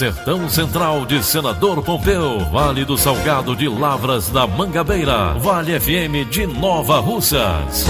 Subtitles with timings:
[0.00, 6.46] Sertão Central de Senador Pompeu, Vale do Salgado de Lavras da Mangabeira, Vale FM de
[6.46, 7.84] Nova Russas.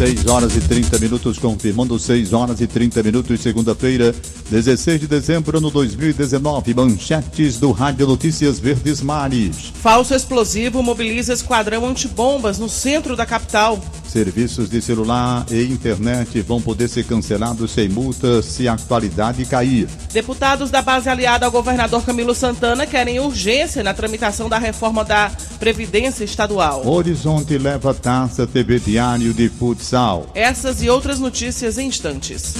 [0.00, 4.14] 6 horas e 30 minutos, confirmando 6 horas e 30 minutos, segunda-feira,
[4.50, 6.72] 16 de dezembro, ano 2019.
[6.72, 9.70] Manchetes do Rádio Notícias Verdes Mares.
[9.74, 13.78] Falso explosivo mobiliza esquadrão antibombas no centro da capital.
[14.10, 19.86] Serviços de celular e internet vão poder ser cancelados sem multa se a atualidade cair.
[20.12, 25.30] Deputados da base aliada ao governador Camilo Santana querem urgência na tramitação da reforma da
[25.60, 26.84] Previdência Estadual.
[26.84, 30.28] Horizonte leva taça TV Diário de Futsal.
[30.34, 32.54] Essas e outras notícias em instantes.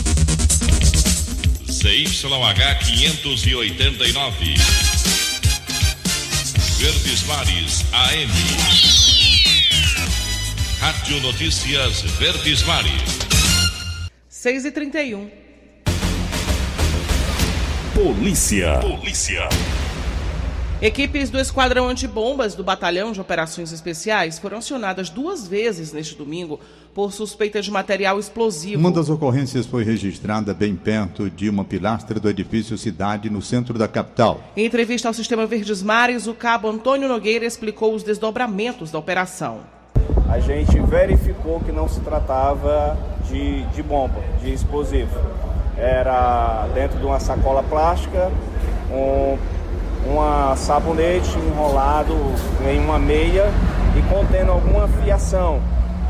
[1.66, 4.54] CYH 589.
[6.78, 9.09] Verdes Mares AM.
[10.80, 13.18] Rádio Notícias Verdes Mares.
[14.30, 15.28] 6 e 31
[17.94, 18.78] Polícia.
[18.80, 19.46] Polícia.
[20.80, 26.58] Equipes do Esquadrão Antibombas do Batalhão de Operações Especiais foram acionadas duas vezes neste domingo
[26.94, 28.80] por suspeita de material explosivo.
[28.80, 33.74] Uma das ocorrências foi registrada bem perto de uma pilastra do edifício Cidade, no centro
[33.78, 34.42] da capital.
[34.56, 39.78] Em entrevista ao Sistema Verdes Mares, o cabo Antônio Nogueira explicou os desdobramentos da operação.
[40.28, 42.96] A gente verificou que não se tratava
[43.28, 45.18] de, de bomba, de explosivo.
[45.76, 48.30] Era dentro de uma sacola plástica,
[48.92, 49.38] um
[50.06, 52.14] uma sabonete enrolado
[52.68, 53.46] em uma meia
[53.96, 55.60] e contendo alguma fiação,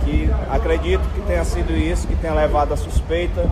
[0.05, 3.45] que acredito que tenha sido isso que tenha levado a suspeita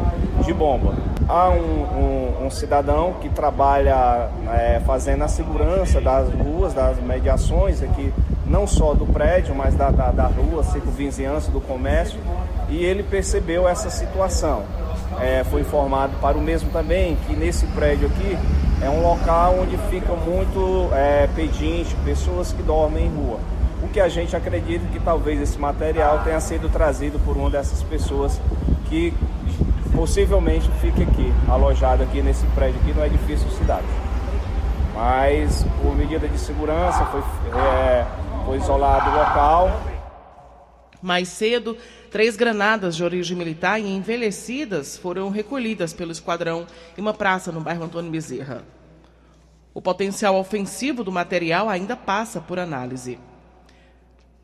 [0.45, 0.95] de bomba.
[1.29, 7.83] Há um, um, um cidadão que trabalha é, fazendo a segurança das ruas, das mediações
[7.83, 8.13] aqui,
[8.49, 12.19] não só do prédio, mas da, da, da rua, circunvizinhança do comércio,
[12.69, 14.63] e ele percebeu essa situação.
[15.21, 18.39] É, foi informado para o mesmo também que nesse prédio aqui
[18.81, 23.39] é um local onde fica muito é, pedinte, pessoas que dormem em rua.
[23.83, 27.83] O que a gente acredita que talvez esse material tenha sido trazido por uma dessas
[27.83, 28.41] pessoas
[28.89, 29.13] que
[29.95, 33.87] possivelmente fique aqui, alojado aqui nesse prédio aqui no edifício cidade.
[34.95, 37.23] Mas por medida de segurança foi,
[37.61, 38.07] é,
[38.49, 39.69] foi isolado o local.
[41.03, 41.77] Mais cedo,
[42.11, 46.67] três granadas de origem militar e envelhecidas foram recolhidas pelo esquadrão
[46.97, 48.65] em uma praça no bairro Antônio Bezerra.
[49.75, 53.19] O potencial ofensivo do material ainda passa por análise.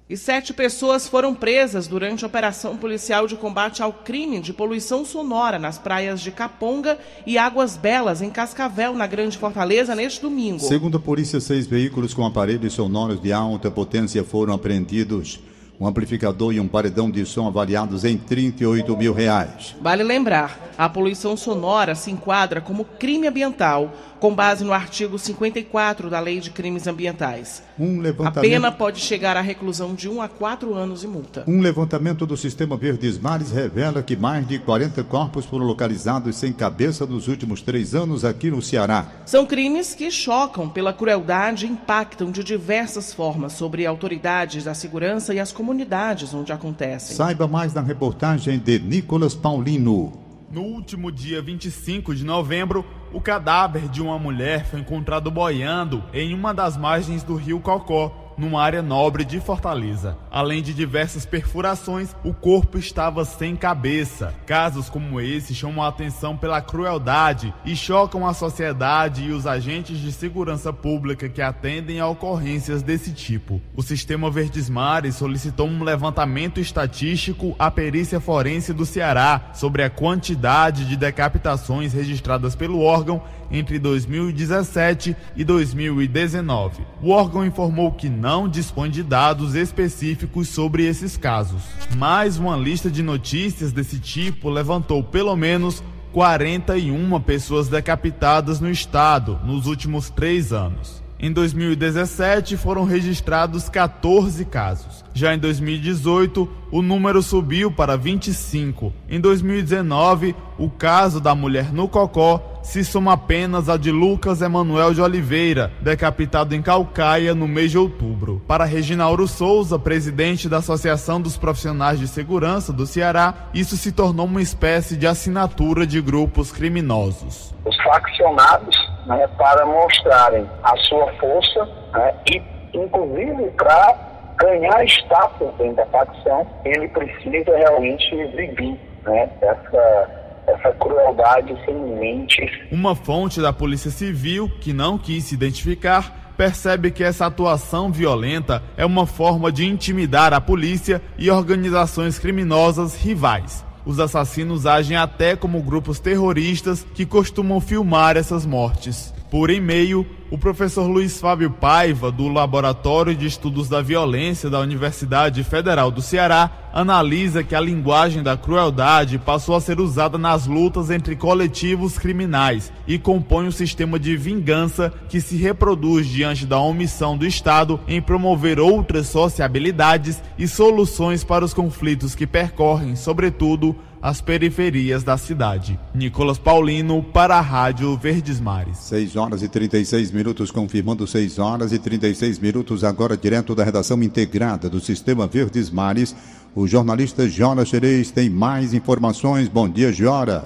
[0.09, 5.03] E sete pessoas foram presas durante a operação policial de combate ao crime de poluição
[5.03, 10.61] sonora nas praias de Caponga e Águas Belas, em Cascavel, na Grande Fortaleza, neste domingo.
[10.61, 15.41] Segundo a polícia, seis veículos com aparelhos sonoros de alta potência foram apreendidos
[15.79, 19.75] um amplificador e um paredão de som avaliados em 38 mil reais.
[19.81, 23.93] Vale lembrar, a poluição sonora se enquadra como crime ambiental,
[24.25, 27.63] com base no artigo 54 da Lei de Crimes Ambientais.
[27.79, 28.39] Um levantamento...
[28.39, 31.45] A pena pode chegar à reclusão de 1 a 4 anos e multa.
[31.47, 36.55] Um levantamento do Sistema Verdes Mares revela que mais de 40 corpos foram localizados sem
[36.55, 39.13] cabeça nos últimos três anos aqui no Ceará.
[39.27, 45.35] São crimes que chocam pela crueldade e impactam de diversas formas sobre autoridades da segurança
[45.35, 47.15] e as comunidades onde acontecem.
[47.15, 50.25] Saiba mais na reportagem de Nicolas Paulino.
[50.51, 56.35] No último dia 25 de novembro, o cadáver de uma mulher foi encontrado boiando em
[56.35, 60.17] uma das margens do rio Cocó, numa área nobre de Fortaleza.
[60.31, 64.35] Além de diversas perfurações, o corpo estava sem cabeça.
[64.47, 69.99] Casos como esse chamam a atenção pela crueldade e chocam a sociedade e os agentes
[69.99, 73.61] de segurança pública que atendem a ocorrências desse tipo.
[73.75, 79.91] O sistema Verdes Mares solicitou um levantamento estatístico à perícia forense do Ceará sobre a
[79.91, 86.83] quantidade de decapitações registradas pelo órgão entre 2017 e 2019.
[87.03, 91.63] O órgão informou que não dispõe de dados específicos sobre esses casos.
[91.97, 95.83] Mais uma lista de notícias desse tipo levantou pelo menos
[96.13, 101.04] 41 pessoas decapitadas no estado nos últimos três anos.
[101.25, 105.03] Em 2017 foram registrados 14 casos.
[105.15, 108.93] Já em 2018, o número subiu para 25.
[109.09, 114.93] Em 2019, o caso da mulher no Cocó se soma apenas a de Lucas Emanuel
[114.93, 118.43] de Oliveira, decapitado em Calcaia no mês de outubro.
[118.47, 124.27] Para Reginauro Souza, presidente da Associação dos Profissionais de Segurança do Ceará, isso se tornou
[124.27, 127.55] uma espécie de assinatura de grupos criminosos.
[127.65, 132.43] Os faccionados, né, para mostrarem a sua força né, e,
[132.75, 133.95] inclusive, para
[134.37, 140.11] ganhar status dentro da facção, ele precisa realmente exibir né, essa,
[140.47, 142.51] essa crueldade sem limites.
[142.71, 148.63] Uma fonte da Polícia Civil, que não quis se identificar, percebe que essa atuação violenta
[148.77, 153.65] é uma forma de intimidar a polícia e organizações criminosas rivais.
[153.87, 159.13] Os assassinos agem até como grupos terroristas que costumam filmar essas mortes.
[159.35, 165.43] Por e-mail, o professor Luiz Fábio Paiva, do Laboratório de Estudos da Violência da Universidade
[165.43, 170.89] Federal do Ceará, analisa que a linguagem da crueldade passou a ser usada nas lutas
[170.89, 177.19] entre coletivos criminais e compõe um sistema de vingança que se reproduz diante da omissão
[177.19, 184.21] do Estado em promover outras sociabilidades e soluções para os conflitos que percorrem, sobretudo, as
[184.21, 185.81] periferias da cidade.
[185.95, 188.77] Nicolas Paulino para a Rádio Verdes Mares.
[188.77, 194.03] 6 horas e 36 minutos, confirmando 6 horas e 36 minutos, agora direto da redação
[194.03, 196.15] integrada do Sistema Verdes Mares.
[196.55, 199.49] O jornalista Jora Xerez tem mais informações.
[199.49, 200.45] Bom dia, Jora.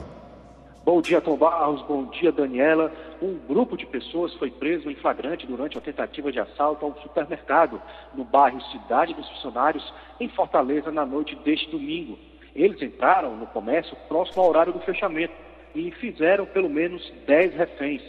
[0.85, 1.83] Bom dia, Tom Barros.
[1.89, 2.93] Bom dia, Daniela.
[3.21, 6.95] Um grupo de pessoas foi preso em flagrante durante a tentativa de assalto a um
[7.03, 7.83] supermercado
[8.15, 12.17] no bairro Cidade dos Funcionários, em Fortaleza, na noite deste domingo.
[12.59, 15.33] Eles entraram no comércio próximo ao horário do fechamento
[15.77, 18.03] e fizeram pelo menos 10 reféns.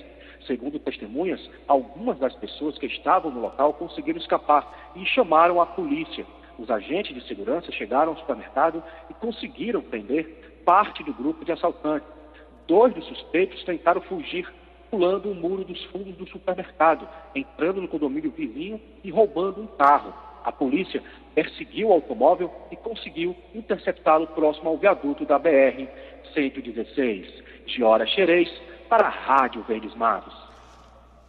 [0.48, 6.25] Segundo testemunhas, algumas das pessoas que estavam no local conseguiram escapar e chamaram a polícia.
[6.57, 12.10] Os agentes de segurança chegaram ao supermercado e conseguiram prender parte do grupo de assaltantes.
[12.68, 14.51] Dois dos suspeitos tentaram fugir
[14.90, 20.12] pulando o muro dos fundos do supermercado, entrando no condomínio vizinho e roubando um carro.
[20.44, 21.04] A polícia
[21.41, 27.25] perseguiu o automóvel e conseguiu interceptá-lo próximo ao viaduto da BR-116.
[27.65, 28.50] Giora Xerez,
[28.89, 30.33] para a Rádio Verdes Mares.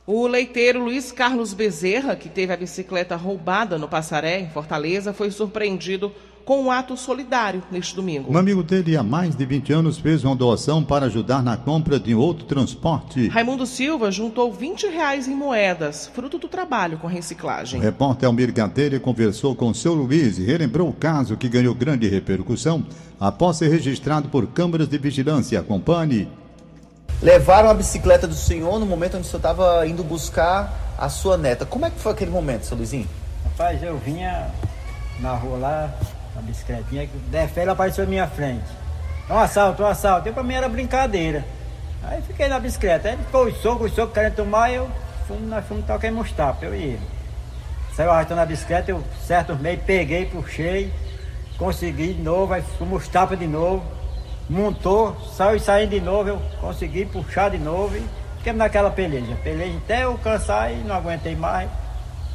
[0.05, 5.31] O leiteiro Luiz Carlos Bezerra, que teve a bicicleta roubada no Passaré, em Fortaleza, foi
[5.31, 6.13] surpreendido
[6.45, 8.33] com um ato solidário neste domingo.
[8.33, 11.99] Um amigo dele há mais de 20 anos fez uma doação para ajudar na compra
[11.99, 13.29] de outro transporte.
[13.29, 17.81] Raimundo Silva juntou 20 reais em moedas, fruto do trabalho com reciclagem.
[17.81, 22.09] O repórter Almir Gadelha conversou com seu Luiz e relembrou o caso que ganhou grande
[22.09, 22.85] repercussão
[23.19, 25.61] após ser registrado por câmeras de vigilância.
[25.61, 26.29] Acompanhe.
[27.23, 31.37] Levaram a bicicleta do senhor no momento onde o senhor estava indo buscar a sua
[31.37, 31.67] neta.
[31.67, 33.07] Como é que foi aquele momento, seu Luizinho?
[33.45, 34.51] Rapaz, eu vinha
[35.21, 35.95] na rua lá,
[36.41, 38.65] a bicicletinha, de ela apareceu na minha frente.
[39.29, 40.29] Um assalto, um assalto.
[40.29, 41.45] Eu, pra mim era brincadeira.
[42.03, 43.09] Aí fiquei na bicicleta.
[43.09, 44.91] Aí ele ficou os socos, os socos querendo tomar, eu
[45.29, 47.01] fomos, nós fomos tocar em Mustafa, eu e ele.
[47.95, 50.93] Saiu arrastando a bicicleta, eu certo meio peguei, puxei,
[51.59, 53.85] consegui de novo, aí fui Mustafa de novo,
[54.49, 58.05] montou, saiu saindo de novo, eu consegui puxar de novo e
[58.39, 59.37] ficamos naquela peleja.
[59.45, 61.69] Peleja até eu cansar e não aguentei mais,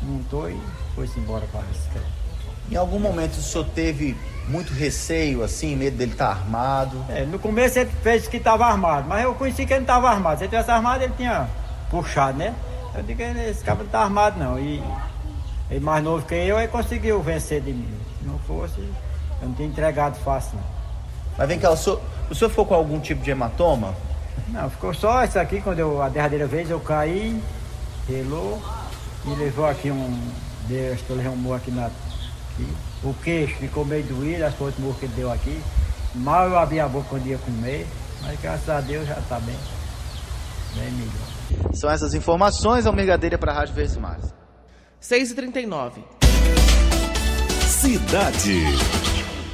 [0.02, 0.60] montou e
[0.94, 2.15] foi-se embora com a bicicleta.
[2.72, 4.18] Em algum momento o senhor teve
[4.48, 7.04] muito receio, assim, medo dele estar tá armado?
[7.10, 10.10] É, no começo ele fez que estava armado, mas eu conheci que ele não estava
[10.10, 10.38] armado.
[10.38, 11.48] Se ele tivesse armado, ele tinha
[11.90, 12.54] puxado, né?
[12.94, 14.60] Eu digo que esse cara não está armado, não.
[14.60, 14.84] E
[15.70, 17.90] ele mais novo que eu, ele conseguiu vencer de mim.
[18.20, 20.76] Se não fosse, eu não tinha entregado fácil, não.
[21.38, 23.94] Mas vem cá, o senhor, o senhor ficou com algum tipo de hematoma?
[24.48, 27.42] Não, ficou só isso aqui, quando eu, a derradeira vez eu caí,
[28.08, 28.62] relou,
[29.26, 30.20] e levou aqui um.
[30.68, 31.92] Deus, levando um aqui na
[32.56, 32.68] aqui.
[33.04, 35.62] O queixo ficou meio doído, as coisas que ele deu aqui.
[36.16, 37.86] Mal eu abri a boca quando ia comer,
[38.22, 39.56] mas graças a Deus já está bem,
[40.76, 41.74] bem melhor.
[41.74, 44.34] São essas informações, Almegadeira para a Rádio Verdes Mares.
[45.00, 46.02] 6 e 39
[47.68, 48.64] Cidade.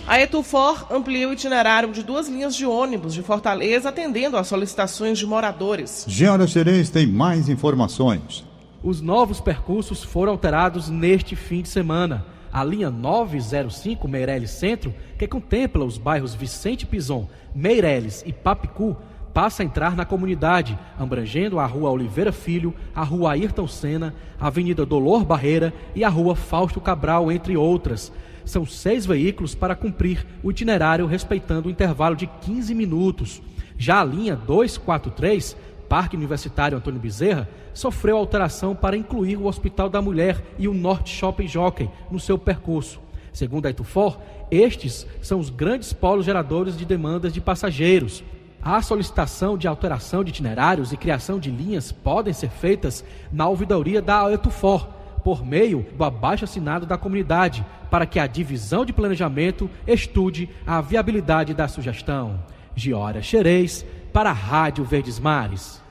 [0.08, 5.18] A Etufor amplia o itinerário de duas linhas de ônibus de Fortaleza, atendendo às solicitações
[5.18, 6.06] de moradores.
[6.08, 8.46] Geora Xerez tem mais informações.
[8.84, 12.26] Os novos percursos foram alterados neste fim de semana.
[12.52, 18.98] A linha 905 Meireles Centro, que contempla os bairros Vicente Pison, Meireles e Papicu,
[19.34, 24.48] passa a entrar na comunidade, abrangendo a Rua Oliveira Filho, a Rua Ayrton Senna, a
[24.48, 28.12] Avenida Dolor Barreira e a Rua Fausto Cabral, entre outras.
[28.44, 33.42] São seis veículos para cumprir o itinerário respeitando o intervalo de 15 minutos.
[33.78, 35.56] Já a linha 243,
[35.88, 41.14] Parque Universitário Antônio Bezerra, sofreu alteração para incluir o Hospital da Mulher e o Norte
[41.14, 43.00] Shopping Jockey no seu percurso.
[43.34, 44.18] Segundo a Itufor,
[44.50, 48.24] estes são os grandes polos geradores de demandas de passageiros.
[48.62, 54.02] A solicitação de alteração de itinerários e criação de linhas podem ser feitas na ouvidoria
[54.02, 54.88] da Etufor,
[55.24, 60.82] por meio do abaixo assinado da comunidade, para que a divisão de planejamento estude a
[60.82, 62.40] viabilidade da sugestão.
[62.76, 65.82] Giora Xerez, para a Rádio Verdes Mares.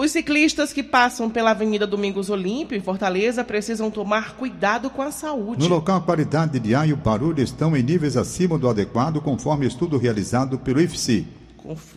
[0.00, 5.10] Os ciclistas que passam pela Avenida Domingos Olímpio, em Fortaleza, precisam tomar cuidado com a
[5.10, 5.68] saúde.
[5.68, 9.20] No local, a qualidade de ar e o barulho estão em níveis acima do adequado,
[9.20, 11.28] conforme estudo realizado pelo IFCI.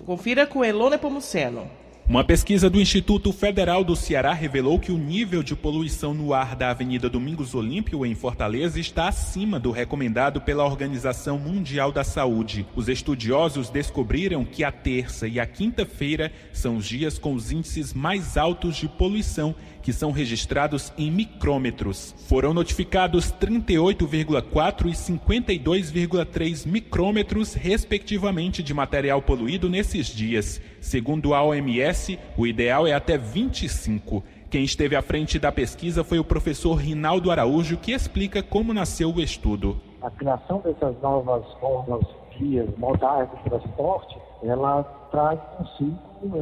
[0.05, 1.65] Confira com Elone Pomuceno.
[2.05, 6.53] Uma pesquisa do Instituto Federal do Ceará revelou que o nível de poluição no ar
[6.53, 12.67] da Avenida Domingos Olímpio, em Fortaleza, está acima do recomendado pela Organização Mundial da Saúde.
[12.75, 17.93] Os estudiosos descobriram que a terça e a quinta-feira são os dias com os índices
[17.93, 22.16] mais altos de poluição que são registrados em micrômetros.
[22.28, 30.62] Foram notificados 38,4 e 52,3 micrômetros, respectivamente, de material poluído nesses dias.
[30.80, 34.24] Segundo a OMS, o ideal é até 25.
[34.50, 39.13] Quem esteve à frente da pesquisa foi o professor Rinaldo Araújo, que explica como nasceu
[39.13, 39.82] o estudo.
[40.02, 42.06] A criação dessas novas formas,
[42.40, 45.98] vias, modais de transporte, ela traz consigo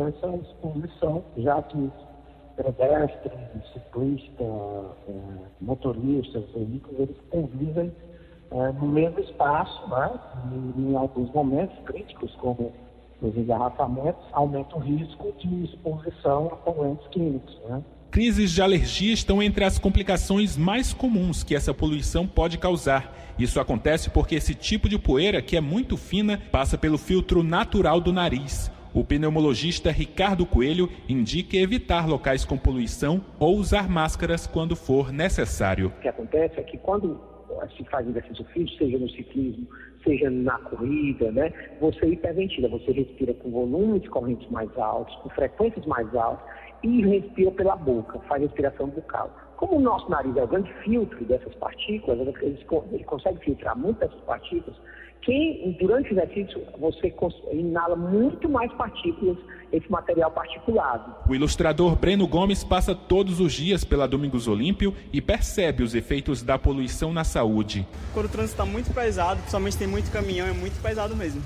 [0.08, 1.90] essa exposição, já que
[2.64, 3.34] pedestres,
[3.74, 4.48] ciclistas,
[5.08, 5.14] é,
[5.60, 7.92] motoristas, veículos, eles convivem
[8.52, 10.12] é, no mesmo espaço, né?
[10.52, 12.72] E, em alguns momentos críticos, como
[13.22, 17.82] os engarrafamentos, aumenta o risco de exposição a poluentes químicos, né?
[18.10, 23.16] Crises de alergia estão entre as complicações mais comuns que essa poluição pode causar.
[23.40, 28.02] Isso acontece porque esse tipo de poeira, que é muito fina, passa pelo filtro natural
[28.02, 28.70] do nariz.
[28.94, 35.88] O pneumologista Ricardo Coelho indica evitar locais com poluição ou usar máscaras quando for necessário.
[35.88, 37.18] O que acontece é que quando
[37.78, 39.68] se faz exercício físico, seja no ciclismo,
[40.04, 45.30] seja na corrida, né, você hiperventila, você respira com volumes de correntes mais altos, com
[45.30, 46.44] frequências mais altas
[46.84, 49.32] e respira pela boca, faz respiração bucal.
[49.58, 54.76] Como o nosso nariz é o grande filtro dessas partículas, ele, consegue filtrar muitas partículas,
[55.22, 57.14] que durante o exercício você
[57.52, 59.38] inala muito mais partículas,
[59.72, 61.16] esse material particulado.
[61.30, 66.42] O ilustrador Breno Gomes passa todos os dias pela Domingos Olímpio e percebe os efeitos
[66.44, 67.88] da poluição na saúde.
[68.14, 71.42] Quando o trânsito está muito pesado, principalmente tem muito caminhão, é muito pesado mesmo.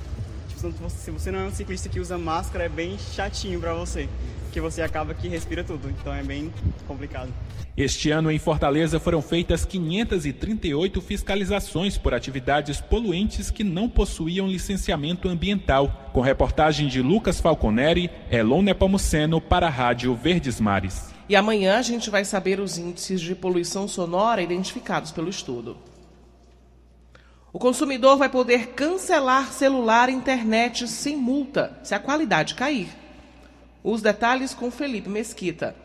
[0.48, 4.10] Tipo, se você não é um ciclista que usa máscara, é bem chatinho para você,
[4.56, 6.50] porque você acaba que respira tudo, então é bem
[6.88, 7.30] complicado.
[7.76, 15.28] Este ano, em Fortaleza, foram feitas 538 fiscalizações por atividades poluentes que não possuíam licenciamento
[15.28, 16.10] ambiental.
[16.14, 21.14] Com reportagem de Lucas Falconeri, Elon Nepomuceno para a Rádio Verdes Mares.
[21.28, 25.76] E amanhã a gente vai saber os índices de poluição sonora identificados pelo estudo.
[27.52, 33.05] O consumidor vai poder cancelar celular e internet sem multa, se a qualidade cair.
[33.88, 35.76] Os detalhes com Felipe Mesquita.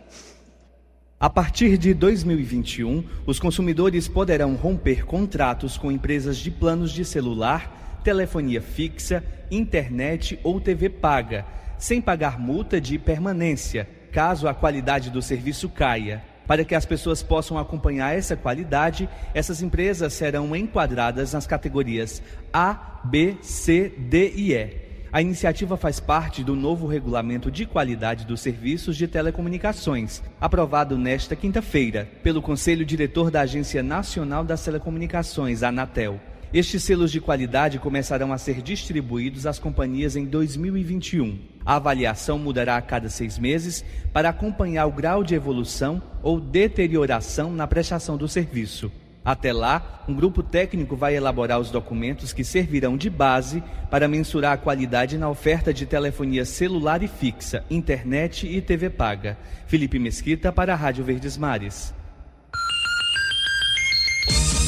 [1.21, 8.01] A partir de 2021, os consumidores poderão romper contratos com empresas de planos de celular,
[8.03, 11.45] telefonia fixa, internet ou TV paga,
[11.77, 16.25] sem pagar multa de permanência, caso a qualidade do serviço caia.
[16.47, 23.03] Para que as pessoas possam acompanhar essa qualidade, essas empresas serão enquadradas nas categorias A,
[23.05, 24.90] B, C, D e E.
[25.13, 31.35] A iniciativa faz parte do novo regulamento de qualidade dos serviços de telecomunicações, aprovado nesta
[31.35, 36.21] quinta-feira pelo Conselho Diretor da Agência Nacional das Telecomunicações, Anatel.
[36.55, 41.41] Estes selos de qualidade começarão a ser distribuídos às companhias em 2021.
[41.67, 47.53] A avaliação mudará a cada seis meses para acompanhar o grau de evolução ou deterioração
[47.53, 48.93] na prestação do serviço.
[49.25, 54.53] Até lá, um grupo técnico vai elaborar os documentos que servirão de base para mensurar
[54.53, 59.37] a qualidade na oferta de telefonia celular e fixa, internet e TV paga.
[59.67, 61.93] Felipe Mesquita para a Rádio Verdes Mares.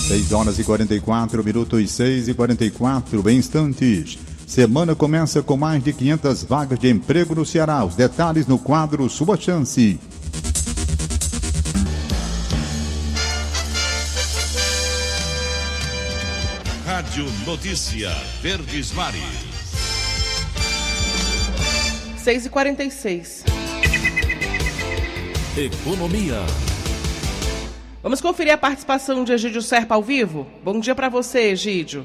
[0.09, 4.19] 6 horas e 44 minutos, 6 e 44 em instantes.
[4.47, 7.83] Semana começa com mais de 500 vagas de emprego no Ceará.
[7.83, 9.99] Os detalhes no quadro Sua Chance.
[17.13, 18.09] Rádio Notícia
[18.41, 19.21] Verdes Mares.
[22.17, 23.45] 6 e 46
[25.59, 26.41] Economia.
[28.03, 30.47] Vamos conferir a participação de Egídio Serpa ao vivo?
[30.65, 32.03] Bom dia para você, Egídio.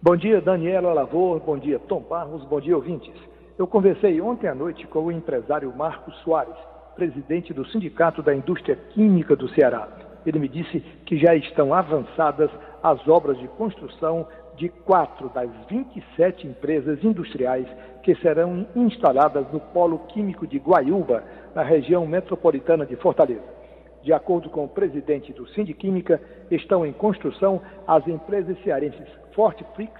[0.00, 1.40] Bom dia, Daniela Lavor.
[1.40, 2.44] Bom dia, Tom Barros.
[2.44, 3.14] Bom dia, ouvintes.
[3.58, 6.54] Eu conversei ontem à noite com o empresário Marcos Soares,
[6.94, 9.88] presidente do Sindicato da Indústria Química do Ceará.
[10.24, 12.48] Ele me disse que já estão avançadas
[12.84, 14.26] as obras de construção
[14.56, 17.66] de quatro das 27 empresas industriais
[18.02, 21.24] que serão instaladas no Polo Químico de Guaiúba,
[21.54, 23.54] na região metropolitana de Fortaleza.
[24.02, 29.98] De acordo com o presidente do Sindiquímica, estão em construção as empresas cearenses Forte Flix,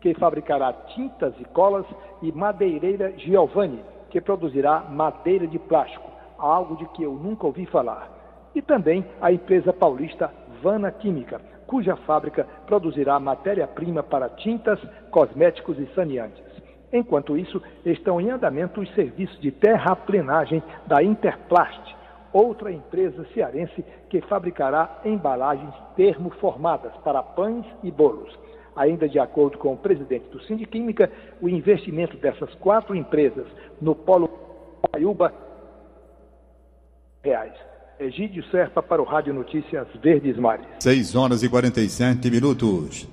[0.00, 1.86] que fabricará tintas e colas,
[2.20, 8.10] e Madeireira Giovanni, que produzirá madeira de plástico, algo de que eu nunca ouvi falar.
[8.56, 14.78] E também a empresa paulista Vana Química, cuja fábrica produzirá matéria-prima para tintas,
[15.10, 16.40] cosméticos e saneantes.
[16.92, 21.96] Enquanto isso, estão em andamento os serviços de terraplenagem da Interplast,
[22.32, 28.38] outra empresa cearense que fabricará embalagens termoformadas para pães e bolos.
[28.76, 31.10] Ainda de acordo com o presidente do Sindiquímica,
[31.42, 33.48] o investimento dessas quatro empresas
[33.82, 34.30] no polo
[34.92, 35.34] Guaiúba
[37.24, 37.73] reais.
[37.98, 40.66] Egídio Serpa para o Rádio Notícias Verdes Mares.
[40.80, 43.08] 6 horas e 47 minutos.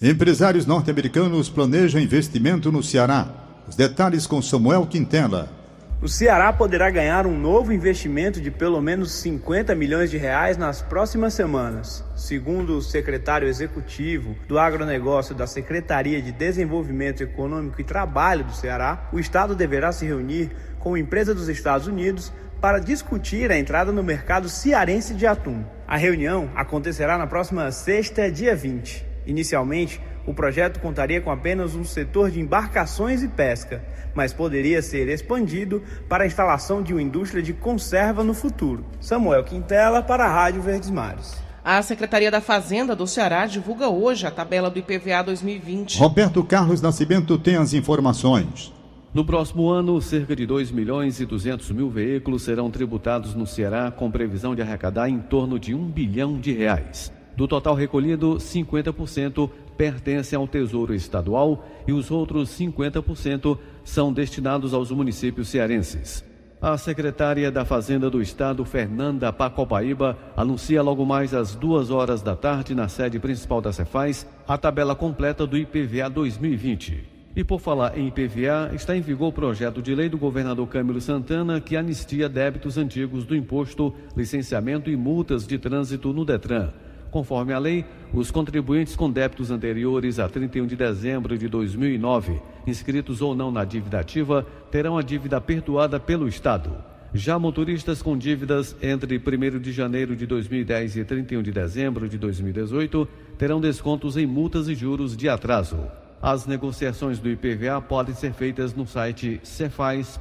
[0.00, 3.28] Empresários norte-americanos planejam investimento no Ceará.
[3.68, 5.60] Os detalhes com Samuel Quintela.
[6.00, 10.80] O Ceará poderá ganhar um novo investimento de pelo menos 50 milhões de reais nas
[10.80, 12.02] próximas semanas.
[12.16, 19.10] Segundo o secretário executivo do agronegócio da Secretaria de Desenvolvimento Econômico e Trabalho do Ceará,
[19.12, 24.02] o estado deverá se reunir com empresa dos Estados Unidos para discutir a entrada no
[24.02, 25.64] mercado cearense de atum.
[25.88, 29.06] A reunião acontecerá na próxima sexta, dia 20.
[29.26, 33.82] Inicialmente, o projeto contaria com apenas um setor de embarcações e pesca,
[34.14, 38.84] mas poderia ser expandido para a instalação de uma indústria de conserva no futuro.
[39.00, 41.36] Samuel Quintela para a Rádio Verdes Mares.
[41.64, 45.98] A Secretaria da Fazenda do Ceará divulga hoje a tabela do IPVA 2020.
[45.98, 48.72] Roberto Carlos Nascimento tem as informações.
[49.12, 53.90] No próximo ano, cerca de 2 milhões e 200 mil veículos serão tributados no Ceará,
[53.90, 57.12] com previsão de arrecadar em torno de um bilhão de reais.
[57.36, 64.92] Do total recolhido, 50% pertence ao Tesouro Estadual e os outros 50% são destinados aos
[64.92, 66.24] municípios cearenses.
[66.62, 72.36] A secretária da Fazenda do Estado, Fernanda Pacopaíba, anuncia logo mais às duas horas da
[72.36, 77.09] tarde, na sede principal da Cefaz, a tabela completa do IPVA 2020.
[77.34, 81.00] E por falar em IPVA, está em vigor o projeto de lei do governador Câmilo
[81.00, 86.70] Santana que anistia débitos antigos do imposto, licenciamento e multas de trânsito no Detran.
[87.08, 93.22] Conforme a lei, os contribuintes com débitos anteriores a 31 de dezembro de 2009, inscritos
[93.22, 96.72] ou não na dívida ativa, terão a dívida perdoada pelo Estado.
[97.14, 102.18] Já motoristas com dívidas entre 1 de janeiro de 2010 e 31 de dezembro de
[102.18, 105.78] 2018 terão descontos em multas e juros de atraso.
[106.22, 110.20] As negociações do IPVA podem ser feitas no site cefaz.ce.gov.br.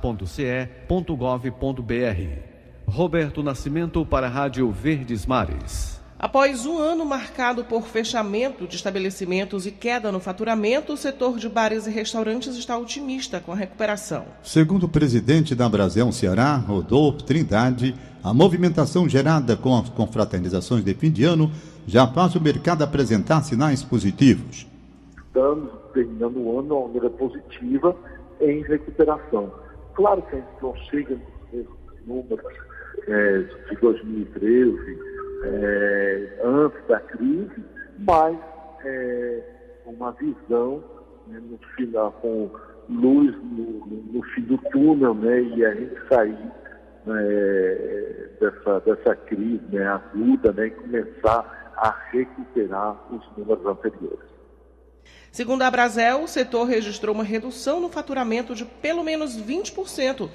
[2.88, 6.00] Roberto Nascimento para a Rádio Verdes Mares.
[6.18, 11.50] Após um ano marcado por fechamento de estabelecimentos e queda no faturamento, o setor de
[11.50, 14.26] bares e restaurantes está otimista com a recuperação.
[14.42, 20.94] Segundo o presidente da Brasel Ceará, Rodolfo Trindade, a movimentação gerada com as confraternizações de
[20.94, 21.52] fim de ano
[21.86, 24.69] já faz o mercado apresentar sinais positivos.
[25.30, 27.96] Estamos terminando o ano de uma maneira positiva
[28.42, 29.54] em recuperação.
[29.94, 31.20] Claro que a gente não chega
[31.54, 31.68] nos
[32.08, 32.54] números
[33.08, 33.38] é,
[33.70, 35.00] de 2013,
[35.44, 37.64] é, antes da crise,
[38.00, 38.36] mas
[38.84, 39.44] é,
[39.86, 40.84] uma visão
[41.28, 42.50] né, no final, com
[42.90, 46.52] luz no, no, fim do túnel, né, e a gente sair
[47.06, 54.39] né, dessa, dessa crise né, aguda né, e começar a recuperar os números anteriores.
[55.32, 60.30] Segundo a Brasel, o setor registrou uma redução no faturamento de pelo menos 20%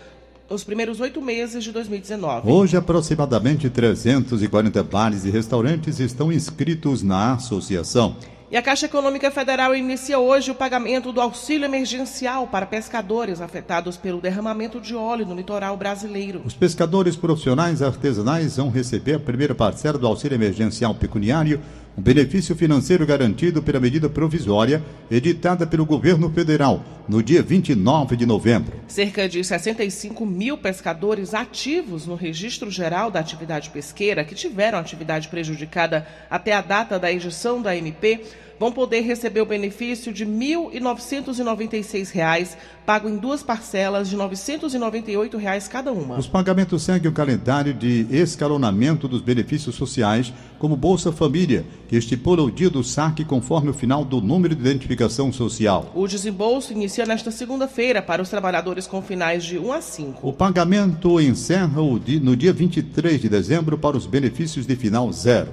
[0.48, 2.50] nos primeiros oito meses de 2019.
[2.50, 8.16] Hoje, aproximadamente 340 bares e restaurantes estão inscritos na associação.
[8.50, 13.96] E a Caixa Econômica Federal inicia hoje o pagamento do auxílio emergencial para pescadores afetados
[13.96, 16.40] pelo derramamento de óleo no litoral brasileiro.
[16.44, 21.60] Os pescadores profissionais artesanais vão receber a primeira parcela do auxílio emergencial pecuniário
[21.96, 28.26] um benefício financeiro garantido pela medida provisória editada pelo governo federal no dia 29 de
[28.26, 28.74] novembro.
[28.88, 35.28] Cerca de 65 mil pescadores ativos no Registro Geral da Atividade Pesqueira que tiveram atividade
[35.28, 38.22] prejudicada até a data da edição da MP
[38.64, 45.68] vão poder receber o benefício de R$ 1.996, pago em duas parcelas de 998 reais
[45.68, 46.16] cada uma.
[46.16, 52.42] Os pagamentos seguem o calendário de escalonamento dos benefícios sociais, como Bolsa Família, que estipula
[52.42, 55.92] o dia do saque conforme o final do número de identificação social.
[55.94, 60.26] O desembolso inicia nesta segunda-feira para os trabalhadores com finais de 1 a 5.
[60.26, 65.50] O pagamento encerra no dia 23 de dezembro para os benefícios de final zero.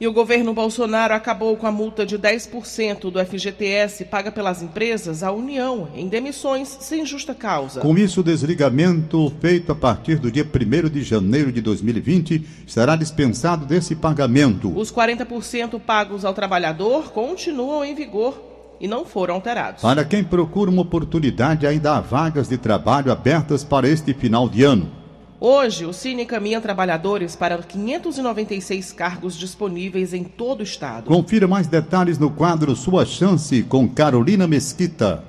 [0.00, 5.24] E o governo Bolsonaro acabou com a multa de 10% do FGTS paga pelas empresas
[5.24, 7.80] à União em demissões sem justa causa.
[7.80, 12.94] Com isso, o desligamento feito a partir do dia 1 de janeiro de 2020 será
[12.94, 14.72] dispensado desse pagamento.
[14.78, 18.40] Os 40% pagos ao trabalhador continuam em vigor
[18.80, 19.82] e não foram alterados.
[19.82, 24.62] Para quem procura uma oportunidade, ainda há vagas de trabalho abertas para este final de
[24.62, 24.97] ano.
[25.40, 31.04] Hoje, o Cine encaminha trabalhadores para 596 cargos disponíveis em todo o estado.
[31.04, 35.22] Confira mais detalhes no quadro Sua Chance com Carolina Mesquita.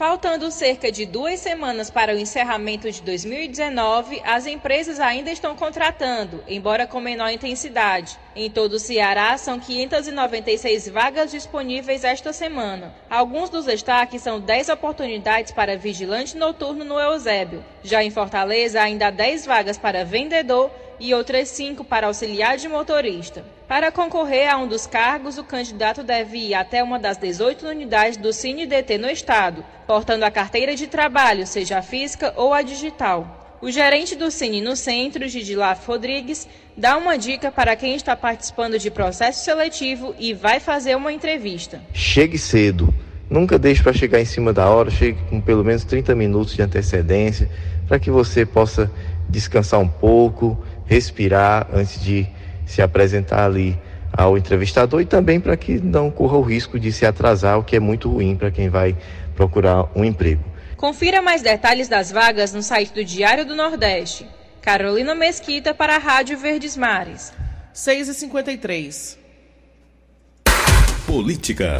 [0.00, 6.42] Faltando cerca de duas semanas para o encerramento de 2019, as empresas ainda estão contratando,
[6.48, 8.18] embora com menor intensidade.
[8.34, 12.94] Em todo o Ceará, são 596 vagas disponíveis esta semana.
[13.10, 17.62] Alguns dos destaques são 10 oportunidades para vigilante noturno no Eusébio.
[17.82, 22.68] Já em Fortaleza, ainda há 10 vagas para vendedor e outras cinco para auxiliar de
[22.68, 23.42] motorista.
[23.66, 28.18] Para concorrer a um dos cargos, o candidato deve ir até uma das 18 unidades
[28.18, 33.40] do CineDT no estado, portando a carteira de trabalho, seja a física ou a digital.
[33.62, 38.78] O gerente do Cine no Centro, Gidilaf Rodrigues, dá uma dica para quem está participando
[38.78, 41.80] de processo seletivo e vai fazer uma entrevista.
[41.92, 42.92] Chegue cedo.
[43.28, 46.62] Nunca deixe para chegar em cima da hora, chegue com pelo menos 30 minutos de
[46.62, 47.48] antecedência,
[47.86, 48.90] para que você possa
[49.28, 50.58] descansar um pouco,
[50.90, 52.26] respirar antes de
[52.66, 53.78] se apresentar ali
[54.12, 57.76] ao entrevistador e também para que não corra o risco de se atrasar, o que
[57.76, 58.96] é muito ruim para quem vai
[59.36, 60.42] procurar um emprego.
[60.76, 64.26] Confira mais detalhes das vagas no site do Diário do Nordeste.
[64.60, 67.32] Carolina Mesquita para a Rádio Verdes Mares.
[67.72, 69.16] 6h53.
[71.06, 71.78] Política.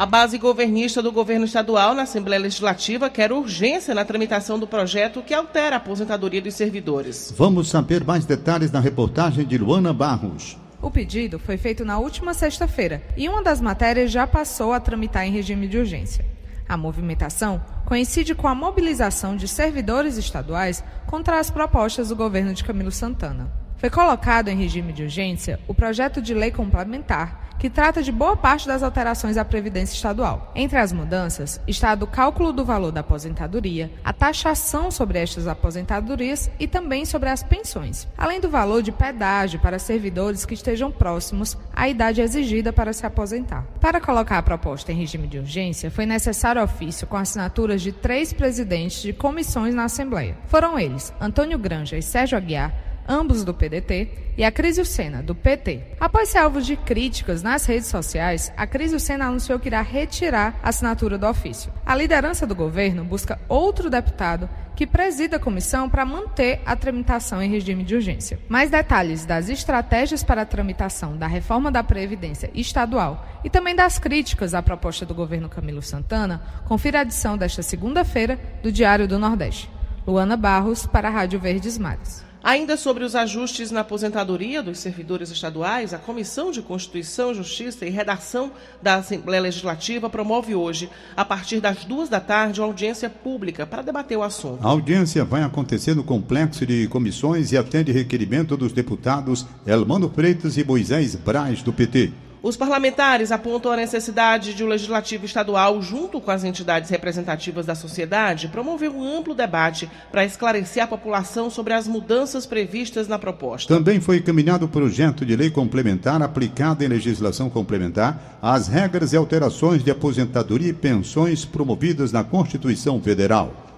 [0.00, 5.20] A base governista do governo estadual na Assembleia Legislativa quer urgência na tramitação do projeto
[5.20, 7.30] que altera a aposentadoria dos servidores.
[7.36, 10.56] Vamos saber mais detalhes na reportagem de Luana Barros.
[10.80, 15.26] O pedido foi feito na última sexta-feira e uma das matérias já passou a tramitar
[15.26, 16.24] em regime de urgência.
[16.66, 22.64] A movimentação coincide com a mobilização de servidores estaduais contra as propostas do governo de
[22.64, 23.52] Camilo Santana.
[23.76, 28.34] Foi colocado em regime de urgência o projeto de lei complementar que trata de boa
[28.34, 30.50] parte das alterações à Previdência Estadual.
[30.54, 36.50] Entre as mudanças está do cálculo do valor da aposentadoria, a taxação sobre estas aposentadorias
[36.58, 41.54] e também sobre as pensões, além do valor de pedágio para servidores que estejam próximos
[41.74, 43.66] à idade exigida para se aposentar.
[43.78, 48.32] Para colocar a proposta em regime de urgência, foi necessário ofício com assinaturas de três
[48.32, 50.34] presidentes de comissões na Assembleia.
[50.46, 52.72] Foram eles Antônio Granja e Sérgio Aguiar,
[53.10, 55.82] ambos do PDT, e a Cris Sena, do PT.
[56.00, 60.58] Após ser alvo de críticas nas redes sociais, a Cris Sena anunciou que irá retirar
[60.62, 61.72] a assinatura do ofício.
[61.84, 67.42] A liderança do governo busca outro deputado que presida a comissão para manter a tramitação
[67.42, 68.38] em regime de urgência.
[68.48, 73.98] Mais detalhes das estratégias para a tramitação da reforma da Previdência estadual e também das
[73.98, 79.18] críticas à proposta do governo Camilo Santana, confira a edição desta segunda-feira do Diário do
[79.18, 79.68] Nordeste.
[80.06, 82.29] Luana Barros, para a Rádio Verdes Mares.
[82.42, 87.90] Ainda sobre os ajustes na aposentadoria dos servidores estaduais, a Comissão de Constituição, Justiça e
[87.90, 88.50] Redação
[88.80, 93.82] da Assembleia Legislativa promove hoje, a partir das duas da tarde, uma audiência pública para
[93.82, 94.66] debater o assunto.
[94.66, 100.56] A audiência vai acontecer no complexo de comissões e atende requerimento dos deputados Elmano Freitas
[100.56, 102.10] e Moisés Braz, do PT.
[102.42, 107.66] Os parlamentares apontam a necessidade de o um legislativo estadual, junto com as entidades representativas
[107.66, 113.18] da sociedade, promover um amplo debate para esclarecer a população sobre as mudanças previstas na
[113.18, 113.74] proposta.
[113.74, 119.16] Também foi encaminhado o projeto de lei complementar aplicado em legislação complementar às regras e
[119.18, 123.69] alterações de aposentadoria e pensões promovidas na Constituição Federal.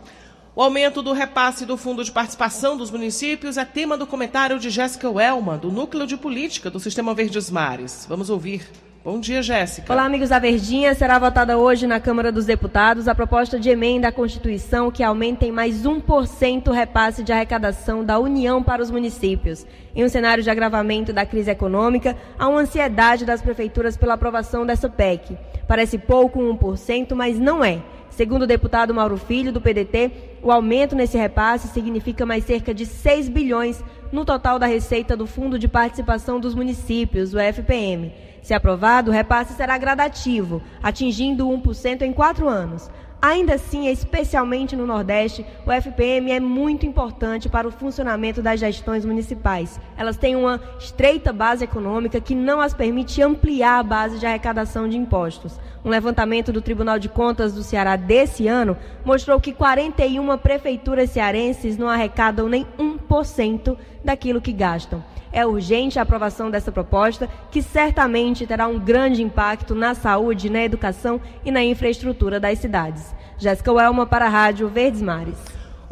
[0.54, 4.68] O aumento do repasse do Fundo de Participação dos Municípios é tema do comentário de
[4.68, 8.04] Jéssica Welman, do Núcleo de Política do Sistema Verdes Mares.
[8.06, 8.68] Vamos ouvir.
[9.02, 9.90] Bom dia, Jéssica.
[9.90, 10.94] Olá, amigos da Verdinha.
[10.94, 15.46] Será votada hoje na Câmara dos Deputados a proposta de emenda à Constituição que aumenta
[15.46, 19.66] em mais 1% o repasse de arrecadação da União para os municípios.
[19.94, 24.66] Em um cenário de agravamento da crise econômica, há uma ansiedade das prefeituras pela aprovação
[24.66, 25.34] dessa PEC.
[25.66, 27.82] Parece pouco, 1%, mas não é.
[28.12, 32.84] Segundo o deputado Mauro Filho, do PDT, o aumento nesse repasse significa mais cerca de
[32.84, 38.12] 6 bilhões no total da receita do Fundo de Participação dos Municípios, o FPM.
[38.42, 42.90] Se aprovado, o repasse será gradativo, atingindo 1% em quatro anos.
[43.24, 49.04] Ainda assim, especialmente no Nordeste, o FPM é muito importante para o funcionamento das gestões
[49.04, 49.78] municipais.
[49.96, 54.88] Elas têm uma estreita base econômica que não as permite ampliar a base de arrecadação
[54.88, 55.56] de impostos.
[55.84, 61.78] Um levantamento do Tribunal de Contas do Ceará desse ano mostrou que 41 prefeituras cearenses
[61.78, 65.00] não arrecadam nem 1% daquilo que gastam.
[65.32, 70.62] É urgente a aprovação dessa proposta, que certamente terá um grande impacto na saúde, na
[70.62, 73.14] educação e na infraestrutura das cidades.
[73.38, 75.38] Jéssica Welma para a Rádio Verdes Mares.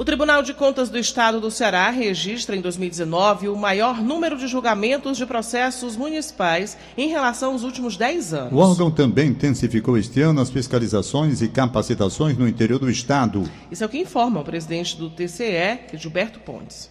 [0.00, 4.46] O Tribunal de Contas do Estado do Ceará registra em 2019 o maior número de
[4.46, 8.52] julgamentos de processos municipais em relação aos últimos 10 anos.
[8.54, 13.44] O órgão também intensificou este ano as fiscalizações e capacitações no interior do Estado.
[13.70, 16.89] Isso é o que informa o presidente do TCE, Gilberto Pontes.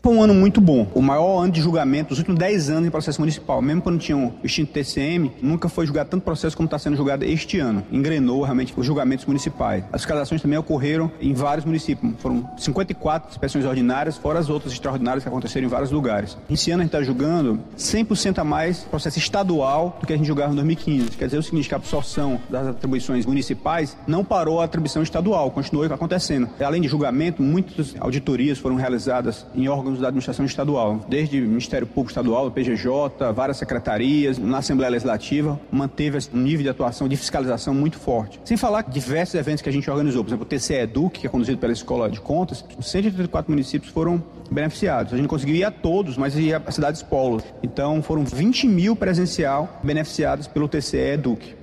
[0.00, 0.86] Foi um ano muito bom.
[0.94, 3.60] O maior ano de julgamento dos últimos 10 anos em processo municipal.
[3.60, 7.24] Mesmo quando tinha o extinto TCM, nunca foi julgado tanto processo como está sendo julgado
[7.24, 7.82] este ano.
[7.90, 9.82] Engrenou realmente os julgamentos municipais.
[9.92, 12.12] As fiscalizações também ocorreram em vários municípios.
[12.18, 16.38] Foram 54 inspeções ordinárias, fora as outras extraordinárias que aconteceram em vários lugares.
[16.48, 20.26] Esse ano a gente está julgando 100% a mais processo estadual do que a gente
[20.26, 21.10] julgava em 2015.
[21.10, 25.50] Quer dizer o seguinte, que a absorção das atribuições municipais não parou a atribuição estadual,
[25.50, 26.48] continuou acontecendo.
[26.64, 31.46] Além de julgamento, muitas auditorias foram realizadas em órgãos órgãos da administração estadual, desde o
[31.46, 37.16] Ministério Público Estadual, PGJ, várias secretarias, na Assembleia Legislativa, manteve um nível de atuação de
[37.16, 38.40] fiscalização muito forte.
[38.44, 41.26] Sem falar que diversos eventos que a gente organizou, por exemplo, o TCE Educ, que
[41.26, 45.12] é conduzido pela Escola de Contas, 134 municípios foram beneficiados.
[45.12, 47.42] A gente conseguiu ir a todos, mas ia a cidades polo.
[47.62, 51.57] Então foram 20 mil presencial beneficiados pelo TCE Educ.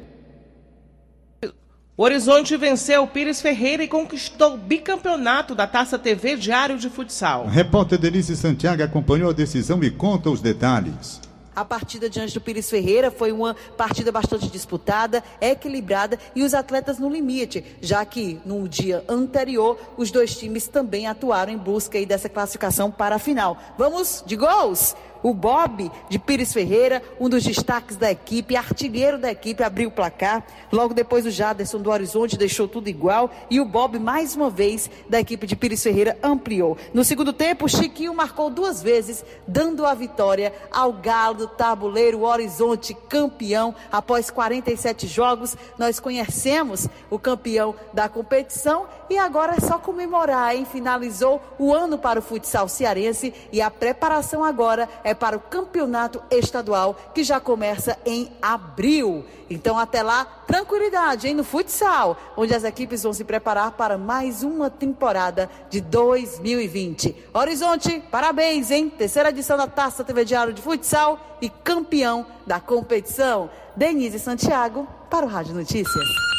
[1.97, 6.89] O Horizonte venceu o Pires Ferreira e conquistou o bicampeonato da Taça TV Diário de
[6.89, 7.45] Futsal.
[7.45, 11.21] A repórter Denise Santiago acompanhou a decisão e conta os detalhes.
[11.55, 16.99] A partida diante do Pires Ferreira foi uma partida bastante disputada, equilibrada e os atletas
[16.99, 22.27] no limite, já que no dia anterior os dois times também atuaram em busca dessa
[22.27, 23.57] classificação para a final.
[23.77, 24.93] Vamos de gols!
[25.25, 29.91] O Bob de Pires Ferreira, um dos destaques da equipe, artilheiro da equipe, abriu o
[29.91, 30.45] placar.
[30.71, 34.87] Logo depois o Jaderson do Horizonte deixou tudo igual e o Bob, mais uma vez,
[35.09, 36.77] da equipe de Pires Ferreira, ampliou.
[36.93, 42.93] No segundo tempo, Chiquinho marcou duas vezes, dando a vitória ao Galo do Tabuleiro Horizonte,
[43.09, 43.73] campeão.
[43.91, 50.65] Após 47 jogos, nós conhecemos o campeão da competição e agora é só comemorar, hein?
[50.65, 56.21] Finalizou o ano para o futsal cearense e a preparação agora é para o campeonato
[56.31, 59.25] estadual que já começa em abril.
[59.49, 61.35] Então, até lá, tranquilidade, hein?
[61.35, 67.15] No futsal, onde as equipes vão se preparar para mais uma temporada de 2020.
[67.33, 68.89] Horizonte, parabéns, hein?
[68.89, 73.49] Terceira edição da Taça TV Diário de Futsal e campeão da competição.
[73.75, 76.34] Denise Santiago, para o Rádio Notícias.